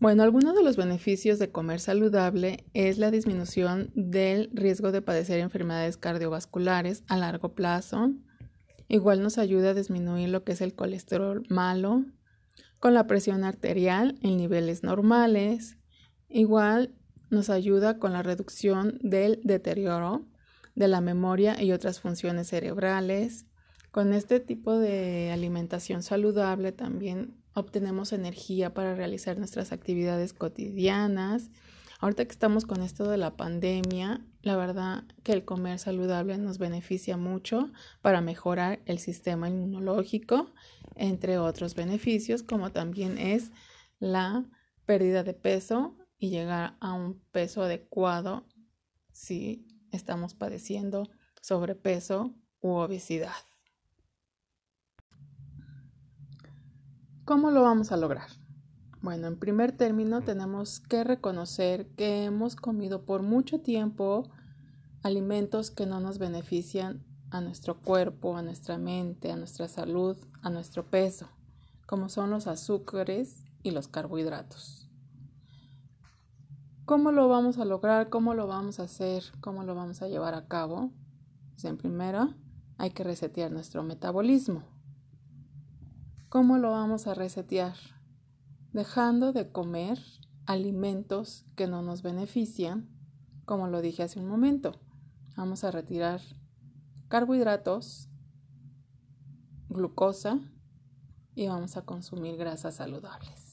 [0.00, 5.40] Bueno, algunos de los beneficios de comer saludable es la disminución del riesgo de padecer
[5.40, 8.10] enfermedades cardiovasculares a largo plazo.
[8.88, 12.06] Igual nos ayuda a disminuir lo que es el colesterol malo,
[12.78, 15.76] con la presión arterial en niveles normales.
[16.30, 16.94] Igual
[17.28, 20.26] nos ayuda con la reducción del deterioro
[20.74, 23.44] de la memoria y otras funciones cerebrales.
[23.90, 31.50] Con este tipo de alimentación saludable también obtenemos energía para realizar nuestras actividades cotidianas.
[32.00, 36.58] Ahorita que estamos con esto de la pandemia, la verdad que el comer saludable nos
[36.58, 40.50] beneficia mucho para mejorar el sistema inmunológico,
[40.94, 43.50] entre otros beneficios, como también es
[43.98, 44.46] la
[44.86, 48.46] pérdida de peso y llegar a un peso adecuado
[49.12, 51.08] si estamos padeciendo
[51.42, 53.49] sobrepeso u obesidad.
[57.30, 58.26] ¿Cómo lo vamos a lograr?
[59.02, 64.28] Bueno, en primer término tenemos que reconocer que hemos comido por mucho tiempo
[65.04, 70.50] alimentos que no nos benefician a nuestro cuerpo, a nuestra mente, a nuestra salud, a
[70.50, 71.28] nuestro peso,
[71.86, 74.90] como son los azúcares y los carbohidratos.
[76.84, 78.08] ¿Cómo lo vamos a lograr?
[78.08, 79.22] ¿Cómo lo vamos a hacer?
[79.40, 80.90] ¿Cómo lo vamos a llevar a cabo?
[81.50, 82.36] Pues en primera,
[82.76, 84.79] hay que resetear nuestro metabolismo.
[86.30, 87.74] ¿Cómo lo vamos a resetear?
[88.72, 89.98] Dejando de comer
[90.46, 92.88] alimentos que no nos benefician,
[93.44, 94.70] como lo dije hace un momento.
[95.36, 96.20] Vamos a retirar
[97.08, 98.08] carbohidratos,
[99.68, 100.38] glucosa
[101.34, 103.49] y vamos a consumir grasas saludables.